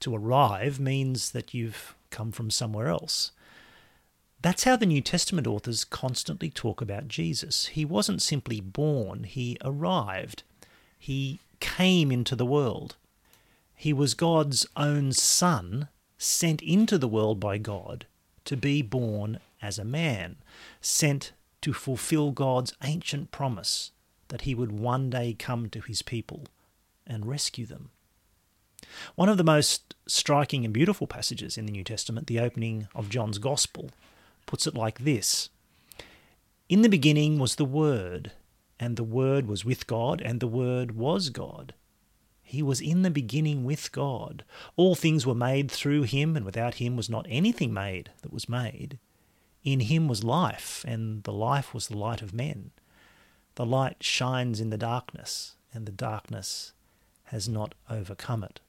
To 0.01 0.15
arrive 0.15 0.81
means 0.81 1.33
that 1.33 1.53
you've 1.53 1.95
come 2.11 2.33
from 2.33 2.51
somewhere 2.51 2.89
else. 2.89 3.33
That's 4.43 4.65
how 4.65 4.77
the 4.77 4.87
New 4.87 5.03
Testament 5.03 5.47
authors 5.47 5.85
constantly 5.85 6.49
talk 6.49 6.81
about 6.81 7.09
Jesus. 7.09 7.67
He 7.67 7.85
wasn't 7.85 8.23
simply 8.23 8.61
born, 8.61 9.25
he 9.25 9.59
arrived. 9.63 10.45
He 11.03 11.41
came 11.61 12.13
into 12.13 12.37
the 12.37 12.47
world. 12.47 12.95
He 13.75 13.95
was 13.95 14.13
God's 14.13 14.67
own 14.77 15.13
Son, 15.15 15.89
sent 16.19 16.61
into 16.61 16.99
the 16.99 17.09
world 17.09 17.41
by 17.41 17.57
God 17.57 18.05
to 18.45 18.55
be 18.55 18.83
born 18.83 19.41
as 19.63 19.79
a 19.79 19.85
man, 19.85 20.37
sent 20.83 21.33
to 21.63 21.73
fulfill 21.73 22.33
God's 22.33 22.75
ancient 22.85 23.31
promise 23.31 23.93
that 24.29 24.43
he 24.43 24.55
would 24.55 24.73
one 24.73 25.09
day 25.09 25.35
come 25.39 25.71
to 25.71 25.81
his 25.81 26.03
people 26.03 26.45
and 27.07 27.25
rescue 27.25 27.65
them. 27.65 27.89
One 29.15 29.31
of 29.31 29.39
the 29.39 29.45
most 29.45 29.95
striking 30.07 30.67
and 30.67 30.75
beautiful 30.75 31.07
passages 31.07 31.57
in 31.57 31.65
the 31.65 31.73
New 31.73 31.85
Testament, 31.85 32.27
the 32.27 32.41
opening 32.41 32.89
of 32.95 33.09
John's 33.09 33.39
Gospel, 33.39 33.91
puts 34.45 34.67
it 34.67 34.75
like 34.75 34.99
this 34.99 35.49
In 36.69 36.83
the 36.83 36.89
beginning 36.91 37.39
was 37.39 37.55
the 37.55 37.65
Word, 37.65 38.33
and 38.81 38.97
the 38.97 39.05
Word 39.05 39.47
was 39.47 39.65
with 39.65 39.87
God, 39.87 40.23
and 40.23 40.41
the 40.41 40.49
Word 40.49 40.97
was 40.97 41.29
God. 41.29 41.75
He 42.43 42.63
was 42.63 42.81
in 42.81 43.03
the 43.03 43.11
beginning 43.11 43.63
with 43.63 43.93
God. 43.93 44.43
All 44.75 44.95
things 44.95 45.27
were 45.27 45.35
made 45.35 45.71
through 45.71 46.03
him, 46.05 46.35
and 46.35 46.47
without 46.47 46.77
him 46.77 46.97
was 46.97 47.11
not 47.11 47.27
anything 47.29 47.75
made 47.75 48.11
that 48.23 48.33
was 48.33 48.49
made. 48.49 48.99
In 49.63 49.81
him 49.81 50.09
was 50.09 50.25
life, 50.25 50.83
and 50.89 51.23
the 51.25 51.33
life 51.33 51.75
was 51.75 51.89
the 51.89 51.97
light 51.99 52.23
of 52.23 52.33
men. 52.33 52.71
The 53.57 53.67
light 53.67 54.03
shines 54.03 54.61
in 54.61 54.71
the 54.71 54.79
darkness, 54.79 55.57
and 55.75 55.85
the 55.85 55.93
darkness 55.93 56.73
has 57.25 57.49
not 57.49 57.75
overcome 57.91 58.43
it. 58.43 58.61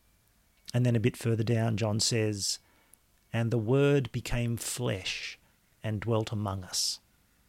And 0.73 0.85
then 0.85 0.95
a 0.95 0.99
bit 0.99 1.15
further 1.15 1.43
down, 1.43 1.77
John 1.77 2.01
says, 2.01 2.59
And 3.31 3.49
the 3.49 3.57
Word 3.57 4.11
became 4.11 4.57
flesh 4.57 5.39
and 5.81 6.01
dwelt 6.01 6.33
among 6.33 6.65
us. 6.65 6.99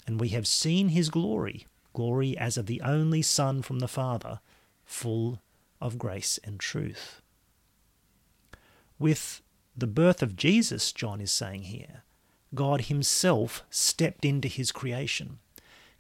And 0.06 0.20
we 0.20 0.28
have 0.28 0.46
seen 0.46 0.88
his 0.88 1.10
glory, 1.10 1.66
glory 1.92 2.36
as 2.36 2.56
of 2.56 2.66
the 2.66 2.80
only 2.82 3.22
Son 3.22 3.62
from 3.62 3.78
the 3.78 3.88
Father, 3.88 4.40
full 4.84 5.40
of 5.80 5.98
grace 5.98 6.38
and 6.44 6.58
truth. 6.60 7.20
With 8.98 9.42
the 9.76 9.86
birth 9.86 10.22
of 10.22 10.36
Jesus, 10.36 10.92
John 10.92 11.20
is 11.20 11.32
saying 11.32 11.64
here, 11.64 12.02
God 12.54 12.82
Himself 12.82 13.64
stepped 13.70 14.24
into 14.24 14.48
His 14.48 14.70
creation. 14.72 15.38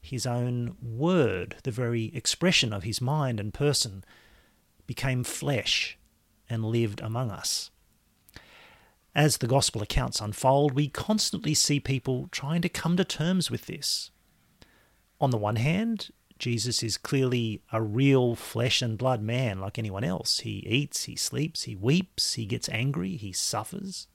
His 0.00 0.26
own 0.26 0.76
word, 0.82 1.56
the 1.62 1.70
very 1.70 2.10
expression 2.14 2.72
of 2.72 2.82
His 2.82 3.00
mind 3.00 3.40
and 3.40 3.54
person, 3.54 4.04
became 4.86 5.24
flesh 5.24 5.96
and 6.50 6.64
lived 6.64 7.00
among 7.00 7.30
us. 7.30 7.70
As 9.14 9.38
the 9.38 9.46
Gospel 9.46 9.82
accounts 9.82 10.20
unfold, 10.20 10.72
we 10.72 10.88
constantly 10.88 11.54
see 11.54 11.80
people 11.80 12.28
trying 12.30 12.62
to 12.62 12.68
come 12.68 12.96
to 12.96 13.04
terms 13.04 13.50
with 13.50 13.66
this. 13.66 14.10
On 15.22 15.30
the 15.30 15.38
one 15.38 15.54
hand, 15.54 16.10
Jesus 16.36 16.82
is 16.82 16.98
clearly 16.98 17.62
a 17.72 17.80
real 17.80 18.34
flesh 18.34 18.82
and 18.82 18.98
blood 18.98 19.22
man 19.22 19.60
like 19.60 19.78
anyone 19.78 20.02
else. 20.02 20.40
He 20.40 20.58
eats, 20.66 21.04
he 21.04 21.14
sleeps, 21.14 21.62
he 21.62 21.76
weeps, 21.76 22.34
he 22.34 22.44
gets 22.44 22.68
angry, 22.68 23.14
he 23.14 23.32
suffers. 23.32 24.08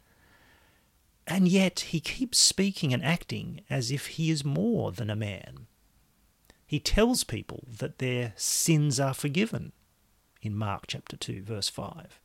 And 1.25 1.47
yet 1.47 1.79
he 1.79 2.01
keeps 2.01 2.37
speaking 2.37 2.93
and 2.93 3.01
acting 3.01 3.61
as 3.69 3.89
if 3.89 4.07
he 4.07 4.29
is 4.29 4.43
more 4.43 4.91
than 4.91 5.09
a 5.09 5.15
man. 5.15 5.67
He 6.65 6.81
tells 6.81 7.23
people 7.23 7.63
that 7.79 7.99
their 7.99 8.33
sins 8.35 8.99
are 8.99 9.13
forgiven 9.13 9.71
in 10.41 10.57
Mark 10.57 10.87
chapter 10.87 11.15
2, 11.15 11.41
verse 11.41 11.69
5. 11.69 12.19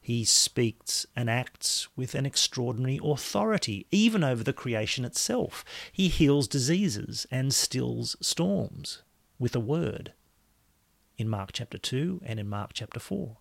He 0.00 0.24
speaks 0.24 1.06
and 1.14 1.28
acts 1.28 1.88
with 1.96 2.14
an 2.14 2.24
extraordinary 2.24 2.98
authority, 3.02 3.86
even 3.90 4.24
over 4.24 4.42
the 4.42 4.52
creation 4.52 5.04
itself. 5.04 5.64
He 5.92 6.08
heals 6.08 6.48
diseases 6.48 7.26
and 7.30 7.52
stills 7.52 8.16
storms 8.20 9.02
with 9.38 9.54
a 9.54 9.60
word 9.60 10.12
in 11.18 11.28
Mark 11.28 11.50
chapter 11.52 11.78
2 11.78 12.22
and 12.24 12.40
in 12.40 12.48
Mark 12.48 12.70
chapter 12.72 13.00
4. 13.00 13.36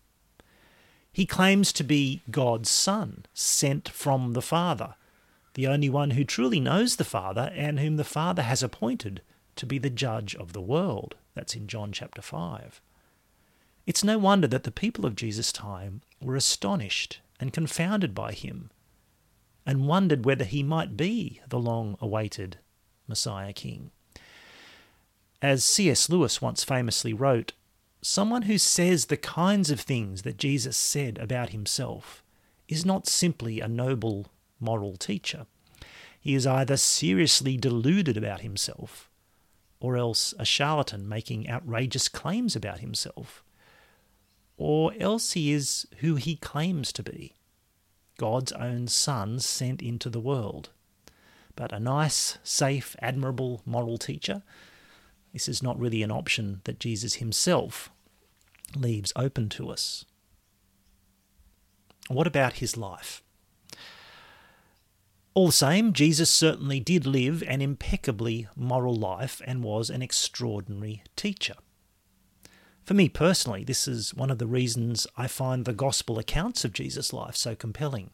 He 1.13 1.25
claims 1.25 1.71
to 1.73 1.83
be 1.83 2.21
God's 2.29 2.69
Son, 2.69 3.25
sent 3.33 3.89
from 3.89 4.33
the 4.33 4.41
Father, 4.41 4.95
the 5.53 5.67
only 5.67 5.89
one 5.89 6.11
who 6.11 6.23
truly 6.23 6.59
knows 6.59 6.97
the 6.97 7.03
Father 7.03 7.51
and 7.55 7.79
whom 7.79 7.97
the 7.97 8.03
Father 8.03 8.43
has 8.43 8.61
appointed 8.61 9.21
to 9.55 9.65
be 9.65 9.79
the 9.79 9.89
judge 9.89 10.35
of 10.35 10.53
the 10.53 10.61
world. 10.61 11.15
That's 11.33 11.55
in 11.55 11.67
John 11.67 11.91
chapter 11.91 12.21
5. 12.21 12.81
It's 13.87 14.03
no 14.03 14.17
wonder 14.17 14.47
that 14.47 14.63
the 14.63 14.71
people 14.71 15.05
of 15.05 15.15
Jesus' 15.15 15.53
time 15.53 16.01
were 16.21 16.35
astonished 16.35 17.21
and 17.39 17.53
confounded 17.53 18.13
by 18.13 18.33
him, 18.33 18.69
and 19.65 19.87
wondered 19.87 20.25
whether 20.25 20.43
he 20.43 20.61
might 20.61 20.97
be 20.97 21.39
the 21.47 21.57
long 21.57 21.97
awaited 22.01 22.57
Messiah 23.07 23.53
King. 23.53 23.91
As 25.41 25.63
C.S. 25.63 26.09
Lewis 26.09 26.41
once 26.41 26.65
famously 26.65 27.13
wrote, 27.13 27.53
someone 28.01 28.41
who 28.41 28.57
says 28.57 29.05
the 29.05 29.15
kinds 29.15 29.71
of 29.71 29.79
things 29.79 30.23
that 30.23 30.37
Jesus 30.37 30.75
said 30.75 31.17
about 31.17 31.51
himself 31.51 32.23
is 32.67 32.85
not 32.85 33.07
simply 33.07 33.61
a 33.61 33.69
noble 33.69 34.27
moral 34.59 34.97
teacher. 34.97 35.45
He 36.19 36.35
is 36.35 36.45
either 36.45 36.75
seriously 36.75 37.55
deluded 37.55 38.17
about 38.17 38.41
himself, 38.41 39.09
or 39.79 39.95
else 39.95 40.33
a 40.37 40.43
charlatan 40.43 41.07
making 41.07 41.49
outrageous 41.49 42.09
claims 42.09 42.53
about 42.53 42.81
himself 42.81 43.45
or 44.57 44.93
else 44.99 45.33
he 45.33 45.51
is 45.51 45.87
who 45.99 46.15
he 46.15 46.35
claims 46.35 46.91
to 46.93 47.03
be 47.03 47.35
God's 48.17 48.51
own 48.51 48.87
Son 48.87 49.39
sent 49.39 49.81
into 49.81 50.09
the 50.09 50.19
world. 50.19 50.69
But 51.55 51.71
a 51.71 51.79
nice, 51.79 52.37
safe, 52.43 52.95
admirable 52.99 53.61
moral 53.65 53.97
teacher, 53.97 54.41
this 55.33 55.47
is 55.47 55.61
not 55.61 55.79
really 55.79 56.03
an 56.03 56.11
option 56.11 56.61
that 56.63 56.79
Jesus 56.79 57.15
himself 57.15 57.91
leaves 58.75 59.13
open 59.15 59.49
to 59.49 59.69
us. 59.69 60.05
What 62.07 62.27
about 62.27 62.53
his 62.53 62.77
life? 62.77 63.21
All 65.33 65.47
the 65.47 65.51
same, 65.51 65.93
Jesus 65.93 66.31
certainly 66.31 66.79
did 66.79 67.05
live 67.05 67.43
an 67.43 67.61
impeccably 67.61 68.47
moral 68.55 68.95
life 68.95 69.41
and 69.45 69.63
was 69.63 69.91
an 69.91 70.01
extraordinary 70.01 71.03
teacher. 71.15 71.53
For 72.87 72.93
me 72.93 73.09
personally, 73.09 73.65
this 73.65 73.85
is 73.85 74.13
one 74.13 74.31
of 74.31 74.37
the 74.37 74.47
reasons 74.47 75.07
I 75.17 75.27
find 75.27 75.65
the 75.65 75.73
gospel 75.73 76.19
accounts 76.19 76.63
of 76.63 76.71
Jesus' 76.71 77.11
life 77.11 77.35
so 77.35 77.53
compelling. 77.53 78.11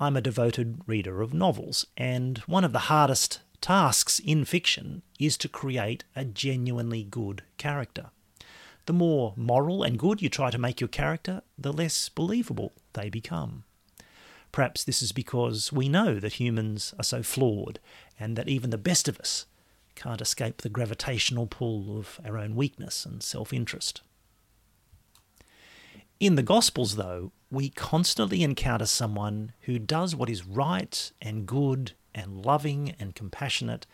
I'm 0.00 0.16
a 0.16 0.22
devoted 0.22 0.80
reader 0.86 1.20
of 1.20 1.34
novels, 1.34 1.86
and 1.94 2.38
one 2.46 2.64
of 2.64 2.72
the 2.72 2.88
hardest 2.88 3.40
tasks 3.60 4.20
in 4.20 4.46
fiction 4.46 5.02
is 5.20 5.36
to 5.36 5.50
create 5.50 6.04
a 6.16 6.24
genuinely 6.24 7.02
good 7.04 7.42
character. 7.58 8.06
The 8.86 8.94
more 8.94 9.34
moral 9.36 9.82
and 9.82 9.98
good 9.98 10.22
you 10.22 10.30
try 10.30 10.50
to 10.50 10.56
make 10.56 10.80
your 10.80 10.88
character, 10.88 11.42
the 11.58 11.70
less 11.70 12.08
believable 12.08 12.72
they 12.94 13.10
become. 13.10 13.64
Perhaps 14.50 14.84
this 14.84 15.02
is 15.02 15.12
because 15.12 15.74
we 15.74 15.90
know 15.90 16.18
that 16.20 16.40
humans 16.40 16.94
are 16.98 17.04
so 17.04 17.22
flawed 17.22 17.80
and 18.18 18.34
that 18.36 18.48
even 18.48 18.70
the 18.70 18.78
best 18.78 19.08
of 19.08 19.20
us 19.20 19.44
can't 19.94 20.20
escape 20.20 20.58
the 20.58 20.68
gravitational 20.68 21.46
pull 21.46 21.98
of 21.98 22.20
our 22.24 22.38
own 22.38 22.54
weakness 22.54 23.04
and 23.04 23.22
self 23.22 23.52
interest. 23.52 24.02
In 26.20 26.36
the 26.36 26.42
Gospels, 26.42 26.96
though, 26.96 27.32
we 27.50 27.68
constantly 27.70 28.42
encounter 28.42 28.86
someone 28.86 29.52
who 29.62 29.78
does 29.78 30.14
what 30.14 30.30
is 30.30 30.46
right 30.46 31.12
and 31.20 31.46
good 31.46 31.92
and 32.14 32.44
loving 32.44 32.94
and 32.98 33.14
compassionate 33.14 33.86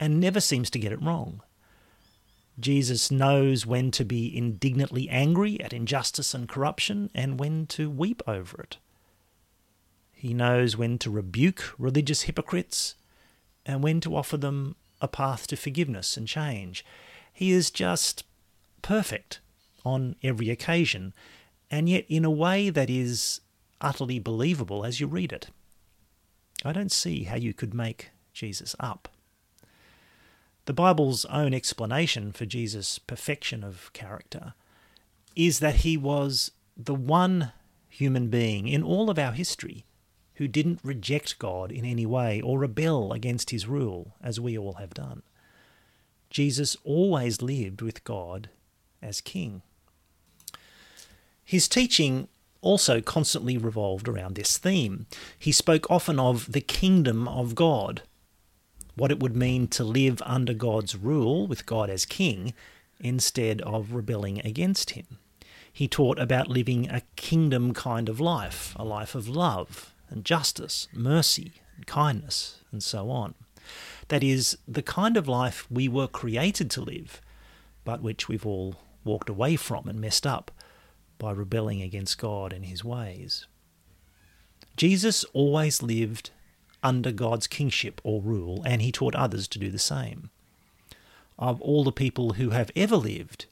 and 0.00 0.20
never 0.20 0.40
seems 0.40 0.70
to 0.70 0.78
get 0.78 0.92
it 0.92 1.02
wrong. 1.02 1.40
Jesus 2.58 3.10
knows 3.10 3.66
when 3.66 3.90
to 3.92 4.04
be 4.04 4.36
indignantly 4.36 5.08
angry 5.08 5.60
at 5.60 5.72
injustice 5.72 6.34
and 6.34 6.48
corruption 6.48 7.10
and 7.14 7.40
when 7.40 7.66
to 7.66 7.90
weep 7.90 8.22
over 8.26 8.60
it. 8.60 8.78
He 10.12 10.34
knows 10.34 10.76
when 10.76 10.98
to 10.98 11.10
rebuke 11.10 11.74
religious 11.78 12.22
hypocrites 12.22 12.94
and 13.66 13.82
when 13.82 14.00
to 14.02 14.14
offer 14.14 14.36
them 14.36 14.76
a 15.00 15.08
path 15.08 15.46
to 15.48 15.56
forgiveness 15.56 16.16
and 16.16 16.26
change. 16.26 16.84
He 17.32 17.50
is 17.50 17.70
just 17.70 18.24
perfect 18.82 19.40
on 19.84 20.16
every 20.22 20.50
occasion, 20.50 21.12
and 21.70 21.88
yet 21.88 22.04
in 22.08 22.24
a 22.24 22.30
way 22.30 22.70
that 22.70 22.88
is 22.88 23.40
utterly 23.80 24.18
believable 24.18 24.84
as 24.84 25.00
you 25.00 25.06
read 25.06 25.32
it. 25.32 25.48
I 26.64 26.72
don't 26.72 26.92
see 26.92 27.24
how 27.24 27.36
you 27.36 27.52
could 27.52 27.74
make 27.74 28.10
Jesus 28.32 28.74
up. 28.80 29.08
The 30.66 30.72
Bible's 30.72 31.26
own 31.26 31.52
explanation 31.52 32.32
for 32.32 32.46
Jesus' 32.46 32.98
perfection 32.98 33.62
of 33.62 33.92
character 33.92 34.54
is 35.36 35.58
that 35.58 35.76
he 35.76 35.96
was 35.96 36.50
the 36.76 36.94
one 36.94 37.52
human 37.88 38.28
being 38.28 38.66
in 38.66 38.82
all 38.82 39.10
of 39.10 39.18
our 39.18 39.32
history 39.32 39.84
who 40.36 40.48
didn't 40.48 40.80
reject 40.82 41.38
God 41.38 41.70
in 41.70 41.84
any 41.84 42.06
way 42.06 42.40
or 42.40 42.58
rebel 42.58 43.12
against 43.12 43.50
his 43.50 43.66
rule, 43.66 44.14
as 44.22 44.40
we 44.40 44.58
all 44.58 44.74
have 44.74 44.94
done. 44.94 45.22
Jesus 46.30 46.76
always 46.84 47.40
lived 47.40 47.80
with 47.80 48.02
God 48.04 48.48
as 49.00 49.20
king. 49.20 49.62
His 51.44 51.68
teaching 51.68 52.28
also 52.60 53.00
constantly 53.00 53.56
revolved 53.56 54.08
around 54.08 54.34
this 54.34 54.58
theme. 54.58 55.06
He 55.38 55.52
spoke 55.52 55.88
often 55.90 56.18
of 56.18 56.50
the 56.50 56.60
kingdom 56.60 57.28
of 57.28 57.54
God, 57.54 58.02
what 58.96 59.10
it 59.10 59.20
would 59.20 59.36
mean 59.36 59.68
to 59.68 59.84
live 59.84 60.22
under 60.24 60.54
God's 60.54 60.96
rule 60.96 61.46
with 61.46 61.66
God 61.66 61.90
as 61.90 62.04
king 62.06 62.54
instead 62.98 63.60
of 63.62 63.92
rebelling 63.92 64.40
against 64.44 64.90
him. 64.90 65.18
He 65.72 65.86
taught 65.86 66.18
about 66.18 66.48
living 66.48 66.88
a 66.88 67.02
kingdom 67.16 67.74
kind 67.74 68.08
of 68.08 68.20
life, 68.20 68.74
a 68.76 68.84
life 68.84 69.14
of 69.14 69.28
love, 69.28 69.93
and 70.14 70.24
justice, 70.24 70.86
mercy, 70.92 71.54
and 71.76 71.86
kindness, 71.86 72.60
and 72.70 72.82
so 72.82 73.10
on. 73.10 73.34
That 74.08 74.22
is, 74.22 74.56
the 74.68 74.82
kind 74.82 75.16
of 75.16 75.26
life 75.26 75.66
we 75.68 75.88
were 75.88 76.06
created 76.06 76.70
to 76.70 76.80
live, 76.80 77.20
but 77.84 78.00
which 78.00 78.28
we've 78.28 78.46
all 78.46 78.76
walked 79.04 79.28
away 79.28 79.56
from 79.56 79.88
and 79.88 80.00
messed 80.00 80.26
up 80.26 80.52
by 81.18 81.32
rebelling 81.32 81.82
against 81.82 82.18
God 82.18 82.52
and 82.52 82.64
his 82.64 82.84
ways. 82.84 83.46
Jesus 84.76 85.24
always 85.32 85.82
lived 85.82 86.30
under 86.82 87.10
God's 87.10 87.46
kingship 87.46 88.00
or 88.04 88.22
rule, 88.22 88.62
and 88.64 88.82
he 88.82 88.92
taught 88.92 89.14
others 89.14 89.48
to 89.48 89.58
do 89.58 89.70
the 89.70 89.78
same. 89.78 90.30
Of 91.38 91.60
all 91.60 91.82
the 91.82 91.92
people 91.92 92.34
who 92.34 92.50
have 92.50 92.70
ever 92.76 92.96
lived, 92.96 93.46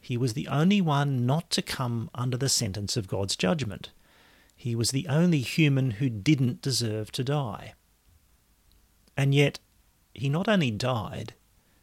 he 0.00 0.16
was 0.16 0.34
the 0.34 0.46
only 0.46 0.80
one 0.80 1.26
not 1.26 1.50
to 1.50 1.62
come 1.62 2.08
under 2.14 2.36
the 2.36 2.48
sentence 2.48 2.96
of 2.96 3.08
God's 3.08 3.34
judgment. 3.34 3.90
He 4.56 4.74
was 4.74 4.90
the 4.90 5.08
only 5.08 5.40
human 5.40 5.92
who 5.92 6.08
didn't 6.08 6.62
deserve 6.62 7.12
to 7.12 7.24
die. 7.24 7.74
And 9.16 9.34
yet, 9.34 9.58
he 10.12 10.28
not 10.28 10.48
only 10.48 10.70
died, 10.70 11.34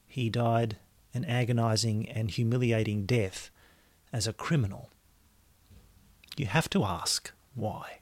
he 0.08 0.30
died 0.30 0.78
an 1.14 1.26
agonizing 1.26 2.10
and 2.10 2.32
humiliating 2.32 3.06
death 3.06 3.50
as 4.14 4.28
a 4.28 4.34
criminal. 4.34 4.90
you 6.38 6.46
have 6.46 6.70
to 6.70 6.84
ask 6.84 7.32
why. 7.54 8.00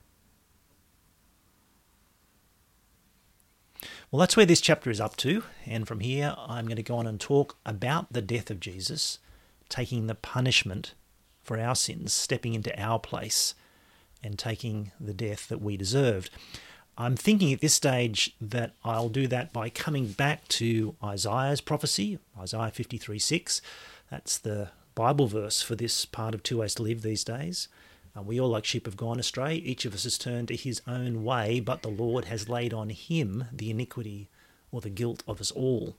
Well, 4.11 4.19
that's 4.19 4.37
where 4.37 4.45
this 4.45 4.61
chapter 4.61 4.89
is 4.89 4.99
up 4.99 5.15
to, 5.17 5.43
and 5.65 5.87
from 5.87 5.99
here 5.99 6.35
I'm 6.37 6.65
going 6.65 6.77
to 6.77 6.83
go 6.83 6.97
on 6.97 7.07
and 7.07 7.19
talk 7.19 7.57
about 7.65 8.11
the 8.11 8.21
death 8.21 8.49
of 8.49 8.59
Jesus, 8.59 9.19
taking 9.67 10.07
the 10.07 10.15
punishment 10.15 10.93
for 11.43 11.59
our 11.59 11.75
sins, 11.75 12.11
stepping 12.11 12.53
into 12.53 12.77
our 12.79 12.99
place, 12.99 13.53
and 14.23 14.37
taking 14.37 14.91
the 14.99 15.13
death 15.13 15.47
that 15.47 15.61
we 15.61 15.77
deserved. 15.77 16.29
I'm 16.97 17.15
thinking 17.15 17.53
at 17.53 17.61
this 17.61 17.73
stage 17.73 18.35
that 18.41 18.73
I'll 18.83 19.09
do 19.09 19.25
that 19.27 19.53
by 19.53 19.69
coming 19.69 20.07
back 20.07 20.47
to 20.49 20.95
Isaiah's 21.01 21.61
prophecy, 21.61 22.19
Isaiah 22.37 22.71
53 22.71 23.17
6. 23.17 23.61
That's 24.11 24.37
the 24.37 24.71
Bible 24.95 25.27
verse 25.27 25.61
for 25.61 25.75
this 25.75 26.03
part 26.03 26.33
of 26.33 26.43
Two 26.43 26.57
Ways 26.57 26.75
to 26.75 26.83
Live 26.83 27.01
these 27.01 27.23
days. 27.23 27.69
Uh, 28.17 28.21
we 28.21 28.39
all, 28.39 28.49
like 28.49 28.65
sheep, 28.65 28.85
have 28.85 28.97
gone 28.97 29.19
astray. 29.19 29.55
Each 29.55 29.85
of 29.85 29.93
us 29.93 30.03
has 30.03 30.17
turned 30.17 30.49
to 30.49 30.55
his 30.55 30.81
own 30.87 31.23
way, 31.23 31.61
but 31.61 31.83
the 31.83 31.89
Lord 31.89 32.25
has 32.25 32.49
laid 32.49 32.73
on 32.73 32.89
him 32.89 33.45
the 33.53 33.69
iniquity 33.69 34.27
or 34.71 34.81
the 34.81 34.89
guilt 34.89 35.23
of 35.27 35.39
us 35.39 35.51
all. 35.51 35.95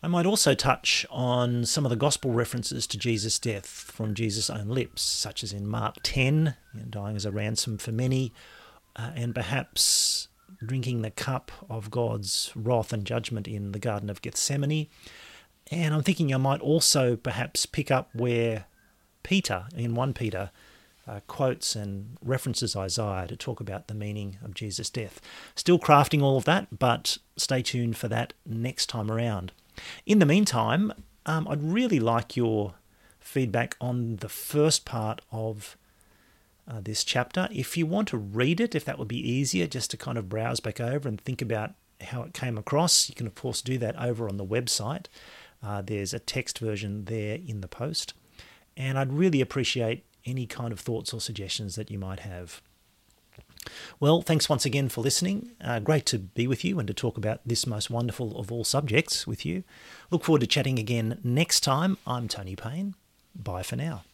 I 0.00 0.06
might 0.06 0.26
also 0.26 0.54
touch 0.54 1.04
on 1.10 1.64
some 1.64 1.84
of 1.84 1.90
the 1.90 1.96
gospel 1.96 2.30
references 2.30 2.86
to 2.86 2.98
Jesus' 2.98 3.38
death 3.38 3.66
from 3.66 4.14
Jesus' 4.14 4.48
own 4.48 4.68
lips, 4.68 5.02
such 5.02 5.42
as 5.42 5.52
in 5.52 5.66
Mark 5.66 5.96
10, 6.04 6.54
you 6.72 6.80
know, 6.80 6.86
dying 6.88 7.16
as 7.16 7.24
a 7.24 7.32
ransom 7.32 7.78
for 7.78 7.90
many, 7.90 8.32
uh, 8.94 9.10
and 9.16 9.34
perhaps 9.34 10.28
drinking 10.64 11.02
the 11.02 11.10
cup 11.10 11.50
of 11.68 11.90
God's 11.90 12.52
wrath 12.54 12.92
and 12.92 13.04
judgment 13.04 13.48
in 13.48 13.72
the 13.72 13.80
Garden 13.80 14.08
of 14.08 14.22
Gethsemane. 14.22 14.86
And 15.72 15.92
I'm 15.92 16.04
thinking 16.04 16.32
I 16.32 16.38
might 16.38 16.60
also 16.60 17.16
perhaps 17.16 17.66
pick 17.66 17.90
up 17.90 18.10
where 18.14 18.66
Peter, 19.24 19.66
in 19.74 19.96
1 19.96 20.14
Peter, 20.14 20.52
uh, 21.08 21.20
quotes 21.26 21.74
and 21.74 22.16
references 22.22 22.76
Isaiah 22.76 23.26
to 23.26 23.36
talk 23.36 23.58
about 23.58 23.88
the 23.88 23.94
meaning 23.94 24.38
of 24.44 24.54
Jesus' 24.54 24.90
death. 24.90 25.20
Still 25.56 25.78
crafting 25.78 26.22
all 26.22 26.36
of 26.36 26.44
that, 26.44 26.78
but 26.78 27.18
stay 27.36 27.62
tuned 27.62 27.96
for 27.96 28.06
that 28.08 28.32
next 28.46 28.86
time 28.86 29.10
around. 29.10 29.52
In 30.06 30.18
the 30.18 30.26
meantime, 30.26 30.92
um, 31.26 31.46
I'd 31.48 31.62
really 31.62 32.00
like 32.00 32.36
your 32.36 32.74
feedback 33.20 33.76
on 33.80 34.16
the 34.16 34.28
first 34.28 34.84
part 34.84 35.20
of 35.30 35.76
uh, 36.66 36.80
this 36.82 37.04
chapter. 37.04 37.48
If 37.52 37.76
you 37.76 37.86
want 37.86 38.08
to 38.08 38.16
read 38.16 38.60
it, 38.60 38.74
if 38.74 38.84
that 38.84 38.98
would 38.98 39.08
be 39.08 39.30
easier, 39.30 39.66
just 39.66 39.90
to 39.90 39.96
kind 39.96 40.18
of 40.18 40.28
browse 40.28 40.60
back 40.60 40.80
over 40.80 41.08
and 41.08 41.20
think 41.20 41.42
about 41.42 41.74
how 42.00 42.22
it 42.22 42.34
came 42.34 42.56
across, 42.56 43.08
you 43.08 43.14
can, 43.14 43.26
of 43.26 43.34
course, 43.34 43.62
do 43.62 43.78
that 43.78 43.96
over 43.96 44.28
on 44.28 44.36
the 44.36 44.46
website. 44.46 45.06
Uh, 45.62 45.82
there's 45.82 46.14
a 46.14 46.18
text 46.18 46.58
version 46.58 47.04
there 47.06 47.38
in 47.46 47.60
the 47.60 47.68
post. 47.68 48.14
And 48.76 48.98
I'd 48.98 49.12
really 49.12 49.40
appreciate 49.40 50.04
any 50.24 50.46
kind 50.46 50.72
of 50.72 50.80
thoughts 50.80 51.12
or 51.12 51.20
suggestions 51.20 51.74
that 51.74 51.90
you 51.90 51.98
might 51.98 52.20
have. 52.20 52.62
Well, 54.00 54.22
thanks 54.22 54.48
once 54.48 54.64
again 54.64 54.88
for 54.88 55.00
listening. 55.00 55.52
Uh, 55.60 55.78
great 55.78 56.06
to 56.06 56.18
be 56.18 56.46
with 56.46 56.64
you 56.64 56.78
and 56.78 56.86
to 56.88 56.94
talk 56.94 57.16
about 57.16 57.40
this 57.46 57.66
most 57.66 57.90
wonderful 57.90 58.38
of 58.38 58.52
all 58.52 58.64
subjects 58.64 59.26
with 59.26 59.44
you. 59.44 59.64
Look 60.10 60.24
forward 60.24 60.40
to 60.40 60.46
chatting 60.46 60.78
again 60.78 61.18
next 61.22 61.60
time. 61.60 61.98
I'm 62.06 62.28
Tony 62.28 62.56
Payne. 62.56 62.94
Bye 63.34 63.62
for 63.62 63.76
now. 63.76 64.04